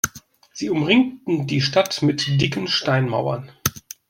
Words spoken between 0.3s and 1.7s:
Sie umringten die